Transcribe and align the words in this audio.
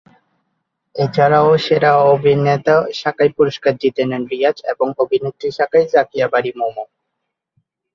এছাড়াও 0.95 1.49
সেরা 1.65 1.91
অভিনেতা 2.13 2.75
শাখায় 2.99 3.31
পুরস্কার 3.37 3.73
জিতে 3.81 4.03
নেন 4.09 4.23
রিয়াজ 4.31 4.57
এবং 4.73 4.87
অভিনেত্রী 5.03 5.47
শাখায় 5.57 5.87
জাকিয়া 5.93 6.27
বারী 6.33 6.51
মম। 6.59 6.75